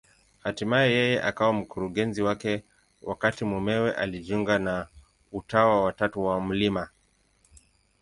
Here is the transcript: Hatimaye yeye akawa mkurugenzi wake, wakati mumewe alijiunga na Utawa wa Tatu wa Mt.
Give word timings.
Hatimaye 0.43 0.87
yeye 0.97 1.17
akawa 1.29 1.53
mkurugenzi 1.53 2.21
wake, 2.21 2.63
wakati 3.01 3.45
mumewe 3.45 3.93
alijiunga 3.95 4.59
na 4.59 4.87
Utawa 5.31 5.83
wa 5.83 5.93
Tatu 5.93 6.23
wa 6.25 6.41
Mt. 6.41 6.89